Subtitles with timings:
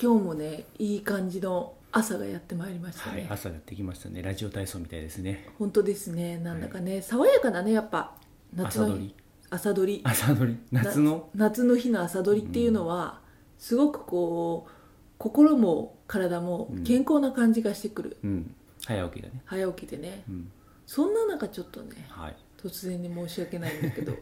[0.00, 4.22] 今日もねいい感じの朝がやってまいりましたね、はい、朝やってきましたね。
[4.22, 5.48] ラジオ体操みたいですね。
[5.58, 6.38] 本当ですね。
[6.38, 8.14] なんだかね、爽やかなねやっぱ
[8.54, 9.14] 夏の朝撮り。
[9.50, 10.00] 朝撮り。
[10.04, 10.58] 朝撮り。
[10.70, 11.00] 夏。
[11.00, 11.30] の？
[11.34, 13.20] 夏の日の朝撮りっていうのは、
[13.58, 14.72] すごくこう
[15.16, 16.84] 心も体もうん。
[16.84, 18.54] 健康な感じがしてくる、うん。
[18.84, 19.42] 早起きだね。
[19.46, 20.22] 早起きでね。
[20.28, 20.52] うん。
[20.86, 22.36] そんな中ちょっとねはい。
[22.62, 24.12] 突然に申し訳ないんだけど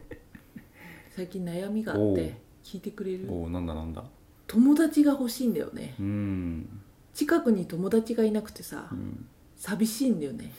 [1.15, 3.27] 最近悩みがあって聞いてくれる？
[3.29, 4.03] おおなんだなんだ
[4.47, 5.95] 友達が欲しいんだよね。
[5.99, 6.79] うん。
[7.13, 9.25] 近くに友達がいなくてさ、うん。
[9.55, 10.53] 寂しいんだよね。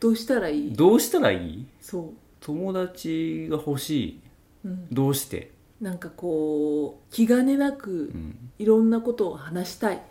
[0.00, 0.72] どうしたらいい？
[0.74, 1.66] どうしたらいい？
[1.80, 4.20] そ友達が欲しい。
[4.64, 5.52] うん、どうして？
[5.80, 8.50] なんかこう気兼ねなくうん。
[8.58, 10.02] いろんなことを話したい、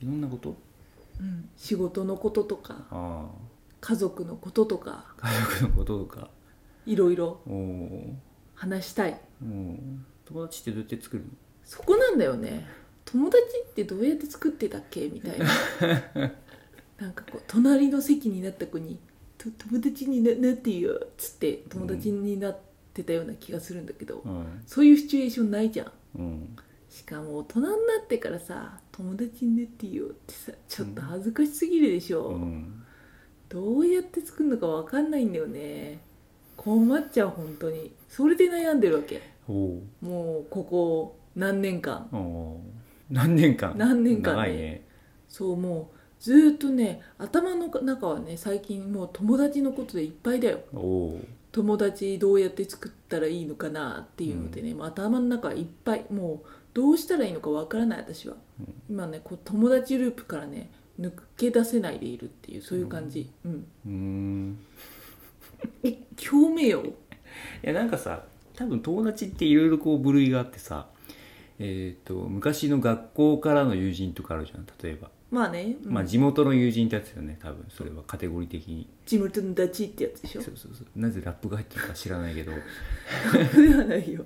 [0.00, 0.56] いろんなこと？
[1.56, 3.28] 仕事のこととかあ
[3.80, 6.28] 家族のこととかあ家族のこととか。
[6.86, 7.40] いろいろ
[8.54, 9.18] 話したい。
[9.42, 9.76] ー。
[10.26, 11.28] 友達ってどうやって作るの？
[11.64, 12.66] そこなんだよね。
[13.04, 15.08] 友達ってどうやって作ってたっけ？
[15.08, 15.46] みたいな。
[16.98, 18.98] なんかこう隣の席になった子に
[19.36, 22.58] 「と友達にななってよ」っつって友達になっ
[22.92, 24.62] てたような気がするんだけど、うん。
[24.66, 25.92] そういうシチュエーションないじゃん。
[26.16, 26.56] うん。
[26.88, 27.72] しかも大人にな
[28.04, 32.84] ってからさ「友達になってよ」ってさちょっと恥ずかしすぎるでしょ、うん。
[33.48, 36.00] どうやって作るのか分かんないんだよね。
[36.56, 37.92] 困っちゃう本当に。
[38.08, 39.20] それで悩んでるわけ。
[39.48, 42.08] おもうここ何年間？
[42.12, 42.60] お
[43.10, 43.74] 何年間？
[43.76, 44.42] 何年間ね。
[44.42, 44.84] 長いね。
[45.28, 50.60] そうもうずーっとね頭の中はね最近もう友達のことでいっぱいだよ。
[50.72, 51.20] おお
[51.52, 56.04] 友達どうやって作ったらいいのかなっていうのでね、もう頭の中はいっぱい。
[56.10, 58.74] もうどうしたらいいのかわからない私は、うん。
[58.90, 63.30] 今ねこう友達ループからね抜け出せないでいるっていうそういう感じ。
[63.44, 64.58] うん、うーん。
[65.84, 66.82] え興味よ。
[66.84, 66.92] い
[67.62, 68.24] やなんかさ
[68.56, 70.88] 多分友達っていろいろこう部類があってさ
[71.58, 75.92] えー、と昔の学校からの友人とかあるじゃん例えば、まあね、うん。
[75.92, 78.88] まあ地元の友人ってやつよね多分それはカテゴリー的に。
[79.06, 80.42] 地元のダチってやつでしょ？
[80.42, 82.52] そうそうそうなぜラップが入ってるか知らないけど。
[82.52, 84.24] ではないよ、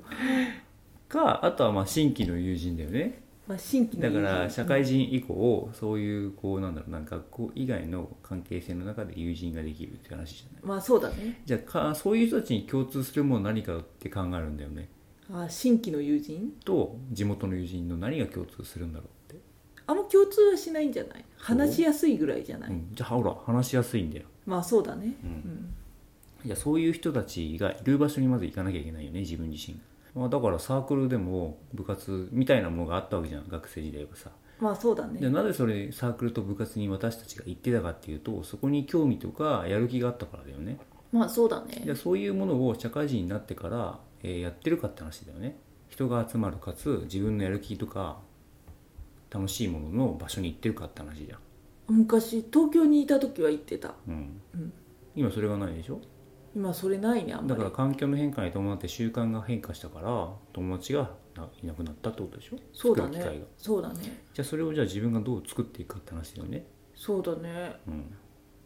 [1.09, 3.23] かあとはまあ新規の友人だよね。
[3.47, 10.63] まあ、新規のだから社会人以降そういうこうなんだろうな学校以外の関係性の中で友人ができるって話じゃない？
[10.67, 11.41] まあそうだね。
[11.47, 14.91] じゃあかそういう人たちに共通するもの何かって考えるんだよね
[15.31, 16.53] あ新規の友人？
[16.65, 19.43] と地元の友人の何が共通するんだろうって、
[19.87, 21.25] あんま共通はしないんじゃない？
[21.37, 24.27] 話しやすいぐらいじゃない、うん、じゃあほら話しやすいんだよ。
[24.47, 25.31] まあそうだね、うん。
[25.31, 25.75] うん。
[26.45, 29.81] いやそういう人たちがいる場所にまず行かなきゃいけないよね自分自身が、
[30.15, 34.31] まあ、だからサークルでも部活みたいなものがあったわけじゃん学生時代はさ。
[34.61, 35.19] まあそうだね。
[35.21, 40.79] じゃあなぜそれサークルと部活に私たちが行ってたかっていうとそこに興味とかやる気があったからだよね。
[41.13, 41.95] まあそうだね。
[41.95, 45.59] そういうものを社会人になってから、えーやってるかって話だよね。
[45.89, 48.19] 人が集まるかつ自分のやる気とか
[49.31, 51.39] 楽しいものの場所に行ってるかって話じゃん、
[51.89, 53.95] 昔東京にいた時は行ってた。
[54.07, 54.41] うん。
[54.55, 54.73] うん。
[55.17, 56.01] 今それがないでしょ？
[56.55, 57.49] 今それないねあんまり。
[57.51, 62.59] だから環境の変化に伴って習慣が変化したから友達がないなくなったってことでしょ？
[62.73, 63.15] そうだね。
[63.15, 63.47] 作る機会が。
[63.57, 64.25] そうだね。
[64.35, 66.67] じゃあそれをじゃあ自分がどう作っていくかって話だよね。
[66.95, 67.77] そうだね。
[67.87, 68.15] うん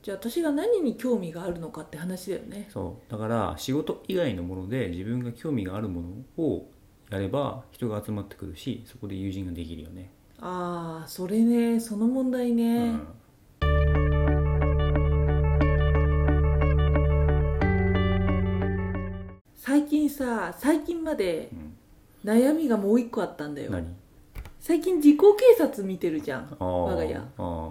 [0.03, 2.69] じゃあ私が何に興味があるのかって話だよね。
[2.73, 3.13] そう。
[3.13, 6.67] だから仕事以外のもので自分が興味があるものを
[7.09, 10.11] やれば人が集まってくるしそこで友人ができるよね、
[10.41, 11.79] ああそれね。
[11.79, 13.07] その問題うね、ん
[19.55, 21.77] 最近さ最近までうん。
[22.25, 23.71] 悩みがもう一個あったんだよ。
[23.71, 23.85] 何？
[24.61, 25.27] 最近自己警
[25.59, 27.17] 察見てるじゃん我が家。
[27.17, 27.71] ああ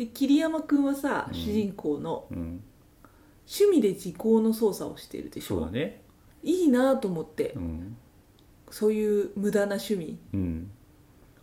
[0.00, 1.34] で桐山くんはさ、うん。
[1.34, 2.64] 主人公のうん。
[3.46, 5.56] 趣味で時効の操作をしてるでしょ？
[5.56, 6.00] そうだね。
[6.42, 7.52] いいなと思って。
[7.54, 7.98] うん。
[8.70, 10.18] そういう無駄な趣味。
[10.32, 10.70] うん。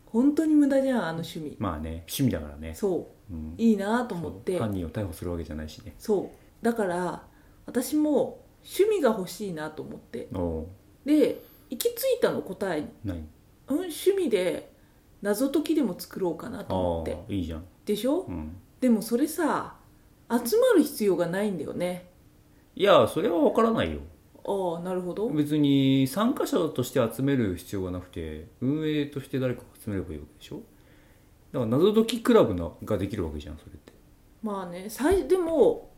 [0.08, 1.56] 本当に無駄じゃんあの趣味。
[1.60, 2.74] まあね趣味だからね。
[2.74, 3.32] そう。
[3.32, 3.54] うん。
[3.60, 4.54] いいなと思って。
[4.54, 4.62] そう。
[4.62, 5.94] 犯人を逮捕するわけじゃないしね。
[6.00, 6.66] そう。
[6.66, 7.28] だから
[7.68, 10.30] 私も趣味が欲しいなと思って。
[11.06, 13.18] で行き着いたの答えに、何？
[13.20, 14.72] うん、趣味で
[15.22, 17.34] 謎解きでも作ろうかなと思って。
[17.34, 17.64] いいじゃん。
[17.86, 18.22] でしょ？
[18.22, 18.56] うん。
[18.80, 19.76] でもそれさ
[20.30, 22.10] 集まる必要がないんだよね。
[22.76, 24.00] いやそれは分からないよ。
[24.46, 25.30] ああなるほど。
[25.30, 30.62] 別に参加者として集める必要がなくて運営として誰かが集めればいいわけでしょ？
[31.52, 33.94] だから謎解きクラブなができるわけじゃんそれって。
[34.44, 35.90] まあね最でも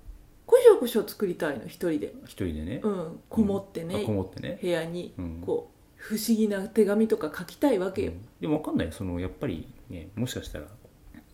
[0.45, 2.13] こしょこしょ作りたいの一人で。
[2.25, 5.41] 一人でね、うんこもってね、あこもってね、部屋にうん。
[5.45, 10.65] こう不思議な手紙とか書きたいわけよ、でも分かんないそのやっぱりねもしかしたら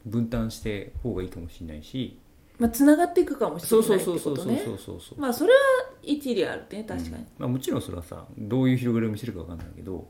[0.06, 2.20] 分担して方がいいかもしれないし。
[2.58, 4.62] まあつながっていくかもしれないそうそうそうそうってことね
[5.18, 5.60] まあそれは
[6.02, 6.86] 一理あるね。
[6.88, 7.28] 確かに、うん。
[7.38, 10.08] まあ、もちろんそれはさどういう広がりを見せるか分かんないけど。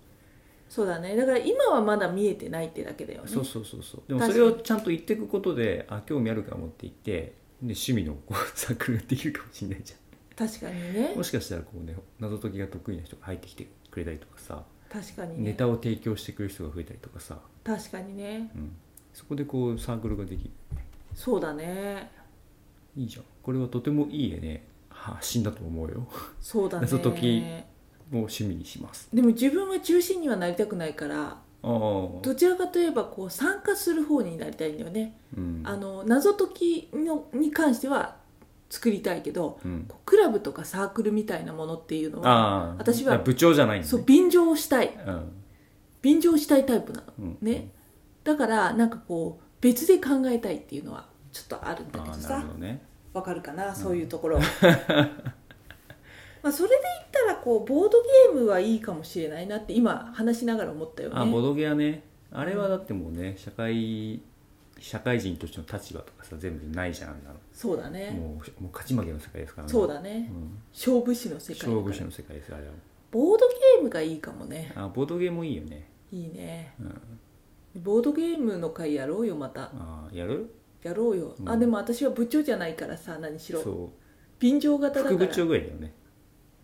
[0.69, 1.15] そうだね。
[1.15, 3.27] だから今はまだ見えてないってだけだよね。
[3.27, 4.03] そうそうそうそう。
[4.07, 9.95] でもそれをちゃんと言っていくことであ興味あるかもって言ってで趣味のこうサークルができるかもしれないじ
[10.35, 11.13] 確かにゃんね。
[11.15, 15.51] もしかしたらこうね謎解きが得意な人が入ってきてくれたりとかさ確かにね。
[15.51, 18.51] ネタを提供してくれる人が増えたりとかさ、確かにね。
[18.55, 18.75] うん、
[19.13, 20.51] そこでこうサークルができる。
[21.13, 22.11] そうだね。
[22.95, 23.25] いいじゃん。
[23.41, 26.07] これはとてもいいね発信だと思うよ。
[26.39, 26.87] そうだね。
[26.89, 29.09] 謎解きもう趣味にします。
[29.13, 35.61] でも自分は中心にはなりたくないからどちらかといえばこう参加する方になりたいんだよね、うん。
[35.65, 38.17] あの謎解きのに関しては
[38.69, 39.87] 作りたいけどうん。
[40.05, 44.93] クラブとかサークルみたいなものっていうのは私は部長じゃないね、そう便乗をしたい。
[45.05, 45.31] うん。
[46.01, 47.05] 便乗したいタイプなの。
[47.19, 47.37] うん。
[47.41, 47.71] ね。
[48.23, 52.41] だからなんかこう別で考えたいっていうのはちょっとあるんだけどさ。
[52.41, 52.81] ほどね。
[53.13, 54.39] わかるかな、そういうところ
[56.43, 58.01] まあそれで言ったらこうボード
[58.33, 61.15] ゲームはいいかもしれないなって今話しながら思ったよね。
[61.17, 62.03] あボドゲはね。
[62.31, 64.21] あれはだってもうね社会
[64.79, 67.35] 社会人としての立場とかさ全部ないじゃんあんなの。
[67.51, 68.11] そうだね。
[68.11, 69.71] もうもう勝ち負けの世界ですからね。
[69.71, 70.57] そうだね、うん。
[70.73, 71.73] 勝負師の世界だから。
[71.77, 72.73] 勝負師の世界ですあれは。
[73.11, 74.73] ボードゲームがいいかもね。
[74.75, 75.87] あボドゲもいいよね。
[76.11, 76.73] いいね。
[76.79, 77.01] うん。
[77.81, 79.71] ボードゲームの会やろうよまた。
[79.73, 80.53] あやる？
[80.83, 81.49] やろうよ、うん。
[81.49, 83.61] あでも私は部長じゃないからさ何しろ。
[83.61, 83.89] そ
[84.39, 85.17] 便乗型うだから。
[85.17, 85.93] 副部長ぐらいだよね。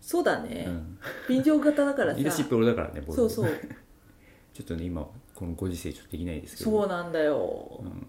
[0.00, 0.98] そうだね、うん。
[1.28, 2.18] 便乗型だからさ。
[2.18, 3.56] リーダーシップ俺だからねボドゲそうそう。
[4.52, 5.08] ちょっとね今
[5.42, 6.70] このご時世ちょっとできないですけど。
[6.70, 8.06] そうなんだよ、うん。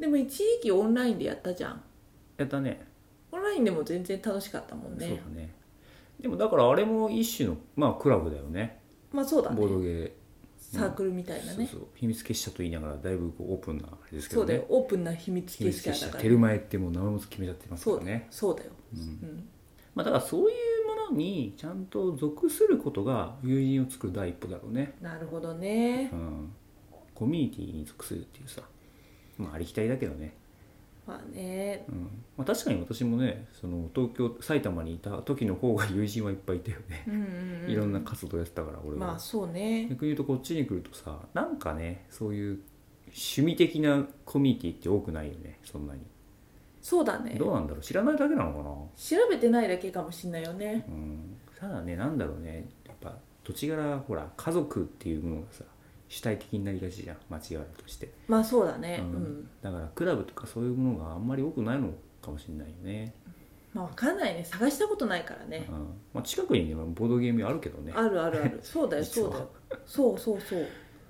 [0.00, 1.80] でも一時期オンラインでやったじゃん。
[2.36, 2.84] やったね。
[3.30, 5.54] オンラインでも全然楽しかったもんそうねだね。
[6.18, 8.80] でもだからあれも一種のまあクラブだよね。
[9.12, 9.56] まあそうだね。
[9.56, 10.12] ボードゲー。
[10.58, 11.88] サークルみたいなね、そうそう。
[11.94, 14.62] 秘密結社と言いながらだいぶこうオープンなあれですけそうだよ。
[14.62, 16.22] どねオープンな秘密秘結社社だから。
[16.24, 18.10] テルマエってもう名前も決めちゃってますかそうだよ。
[18.10, 19.00] らねそうだよ、うん。
[19.00, 19.48] うん。
[19.94, 20.54] まあだからそうい
[21.12, 24.94] にちゃんと属することが友人を作る第一歩だろうね。
[25.00, 26.10] なるほどね。
[26.12, 26.52] うん。
[27.14, 28.62] コミュニティに属するっていうさ。
[29.38, 30.34] まあありきたりだけどね。
[31.06, 31.84] まあね。
[31.88, 32.02] うん。
[32.36, 39.86] まあ、確かに私もねその東京埼玉にいた時の方が友人はいっぱいいたよね、うんうん、うん、いろんな活動やってたから俺は、まあそうね。
[39.88, 42.60] 逆に言うとこっちに来るとさなんかねそういう
[43.06, 46.00] 趣味的なコミュニティって多くないよねそんなに
[46.86, 47.34] そうだね。
[47.36, 47.82] どうなんだろう？
[47.82, 48.64] 知らないだけなのかな？
[48.96, 50.84] 調べてないだけかもしんないよね。
[50.86, 51.36] うん。
[51.58, 52.64] ただねなんだろうね。
[52.86, 53.12] やっぱ
[53.42, 55.64] 土地柄ほら家族っていうものがさ
[56.08, 57.16] 主体的になりがちじゃん。
[57.28, 59.00] 町があるとして、まあそうだね。
[59.00, 59.22] ううん。
[59.40, 61.90] ん、だからクラブとかそういうものがあんまり多くないの
[62.22, 63.12] かもしれないよね、
[63.74, 64.44] まあ分かんないね。
[64.44, 65.66] 探したことないからね。
[65.68, 65.74] うん。
[66.14, 67.92] まあ、近くにねボードゲームあるけどね。
[67.96, 68.60] あるあるある。
[68.62, 69.02] そうだよ。
[69.04, 69.48] そうだよ。
[69.84, 70.66] そうそうそう。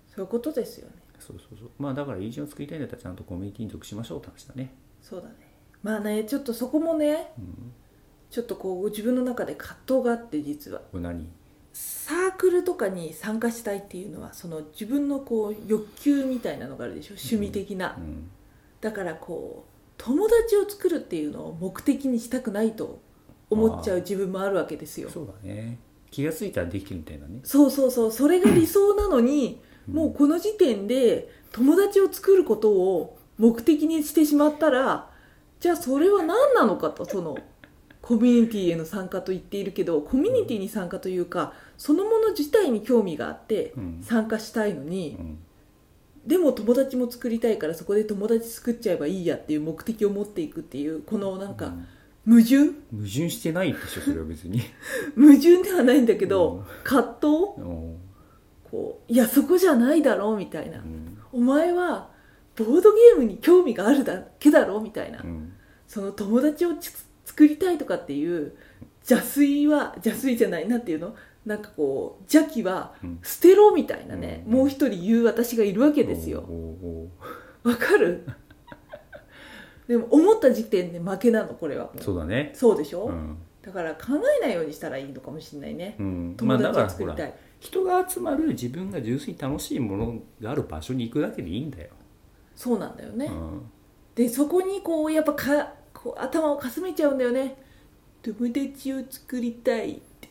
[0.09, 0.95] そういうことですよね。
[1.19, 1.71] そうそうそう。
[1.79, 4.73] まあだから友人を作りたいんだったらちゃんとコミュニティに属しましょうって話だね。
[5.03, 5.35] そうだね
[5.87, 7.73] まあねちょっとそこもねうん。
[8.29, 10.83] ちょっとこう自分の中で葛藤があって実は。
[10.93, 11.29] 何？
[11.73, 18.29] サークルとかに参加したいっていうのはその自分のこう欲求みたいなのがあるでしょ趣味的な、うん。
[18.81, 22.99] だからこう友達を作るっていうのを目的にしたくないと
[23.49, 25.09] 思っちゃう自分もあるわけですよ。
[25.09, 25.79] そうだね。
[26.11, 27.41] 気が付いたらできるみたいなね。
[27.45, 28.13] そうそうそう。
[28.13, 29.95] それが理想なのに、うん。
[29.95, 35.11] もうこの時点で友達を作ることを目的にしてしまったら
[35.61, 37.37] じゃあそれは何なのかとその
[38.03, 44.01] コミュニティへの参加と言っているけどコミュニティに参加というかそのもの自体に興味があってうん。
[44.03, 45.39] 参加したいのにう、ん。
[46.27, 51.87] でも友達も作りたいからそこで友達作っちゃえばいいやっていう目的を持っていくっていうこのなんかうん。
[52.29, 52.73] 矛盾？
[52.93, 54.61] 矛盾してないでしょそれは別に。
[55.17, 56.65] 矛盾ではないんだけど、うん。
[56.83, 57.27] 葛藤？
[57.59, 57.97] うん。
[58.71, 61.19] こういやそこじゃないだろうみたいな、うん。
[61.33, 62.11] お前は
[62.57, 65.53] ボードゲームに興味があるだけだろうみたいな、うん。
[65.87, 66.91] その友達をち
[67.25, 68.57] 作りたいとかっていう
[69.09, 71.15] 邪推は邪推じゃないなんていうの？
[71.45, 73.19] なんかこう邪気はうん。
[73.23, 74.53] 捨てろみたいなね、うん。
[74.53, 76.45] もう一人言う私がいるわけですよ。
[77.63, 78.27] わかる？
[79.87, 81.91] でも思った時点で負けなのこれは。
[82.01, 82.51] そうだね。
[82.55, 91.91] そうでしょ、うん、だから考えないようにしたらいいのかもしれないね、うん、ま友達を作りたい、人が集まる自分が純粋に楽しいものがある場所に行くだけでいいんだよ、
[92.57, 93.71] そうなんだよね、うん、
[94.15, 97.57] でそこにこうやっぱかこう頭をかすめちゃうんだよね。
[98.23, 100.29] 友達を作りたいって。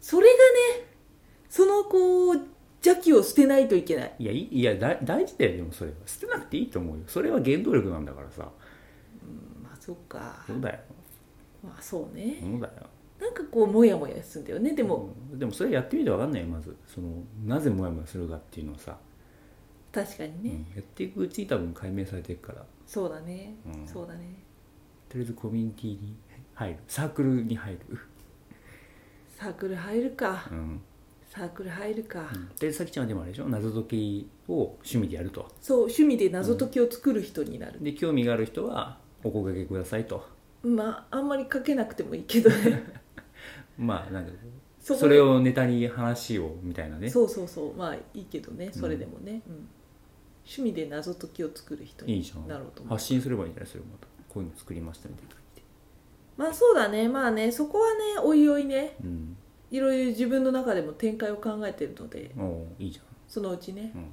[0.00, 0.32] それが
[0.78, 0.86] ね
[1.48, 2.40] そのこう
[2.84, 4.14] 邪気を捨てないといけない。
[4.18, 5.96] いやいやだ大事だよでもそれは。
[6.06, 7.04] 捨てなくていいと思うよ。
[7.06, 8.42] それは原動力なんだからさ。
[9.62, 10.42] まあそっか。
[10.46, 10.78] そうだよ。
[11.62, 12.38] まあそうね。
[12.40, 12.72] そうだよ。
[13.20, 15.38] なんかこうモヤモヤするんだよねでも、うん。
[15.38, 16.74] でもそれやってみて分かんないよまず。
[16.86, 17.08] その
[17.44, 18.96] なぜモヤモヤするかっていうのはさ、
[19.92, 22.64] 確かにね、うんやっていくうちに多分解明されていくから。
[22.86, 23.86] そうだね、うん。
[23.86, 24.42] そうだね。
[25.08, 26.16] とりあえずコミュニティに
[26.54, 26.76] 入る。
[26.86, 27.98] サークルに入る、
[29.36, 30.46] サークル入るか。
[30.50, 30.80] うん、
[31.28, 32.28] サークル入るか、
[32.60, 33.48] でさきちゃんはでもあれでしょ？
[33.48, 35.48] 謎解きを趣味でやると。
[35.60, 40.24] そう趣味で謎解きを作る人になる、で興味がある人はお声掛けくださいと。
[40.62, 42.84] まああんまりかけなくてもいいけどね。
[43.78, 44.32] まあなんか
[44.80, 47.08] それをネタに話をみたいなね。
[47.08, 47.74] そうそうそう。
[47.74, 48.70] まあいいけどね。
[48.72, 49.68] それでもね、うん
[50.50, 52.48] 趣味で謎解きを作る人にいいじゃん。
[52.48, 52.94] なろうと思う。
[52.94, 54.06] 発信すればいいんじゃないそれをまた。
[54.28, 55.34] こういうの作りましたみたいな
[56.36, 57.06] まあそうだね。
[57.08, 58.96] まあねそこはねおいおいね。
[59.04, 59.36] うん。
[59.70, 64.04] いろいろ自分の中でも展開を考えてるのでおおいいじそのうちねゃん。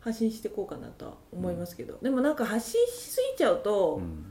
[0.00, 4.24] 発信していこうかなとは思いますけど、でもなんか発信しすぎちゃうと、うん、うん、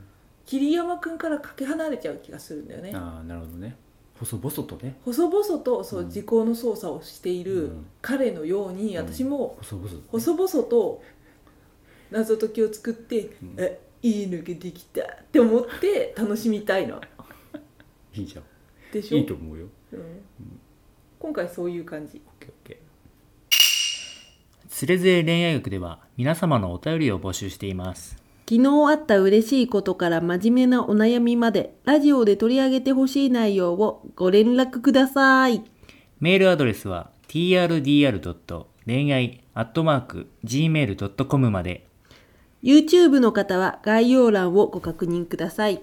[0.46, 2.92] 桐山君からかけ離れちゃう気がするんだよね。
[2.94, 3.76] ああなるほどね。
[4.18, 4.96] 細々とね。
[5.04, 6.10] 細々とそううん。
[6.10, 7.86] 時効の操作をしているうん。
[8.00, 9.06] 彼のように、うん。
[9.06, 10.02] 私も細々とね。
[10.10, 11.02] 細々と
[12.10, 13.54] 謎解きを作って、ん。
[13.56, 17.00] えいいのができたって思って楽しみたいの。
[18.14, 18.44] いいじゃん。
[18.92, 19.18] でしょ？
[19.18, 19.66] いいと思うよ。
[19.92, 20.00] うん。
[21.18, 22.22] 今回そういう感じ。
[22.24, 22.78] オッケーオッケー。
[24.68, 28.16] つれづれ恋愛学では皆様のお便りを募集しています。
[28.48, 35.64] 昨日あった嬉しいことから真面目なお悩みまでラジオで取り上げてほしい内容をご連絡ください。
[36.20, 38.64] メールアドレスは trdr.
[38.86, 41.87] 恋愛 .gmail.com まで
[42.62, 45.82] YouTube の方は概要欄をご確認ください。